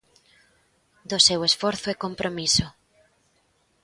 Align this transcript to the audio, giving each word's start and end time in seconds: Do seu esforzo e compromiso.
Do 1.09 1.17
seu 1.27 1.39
esforzo 1.49 1.87
e 1.93 1.99
compromiso. 2.05 2.67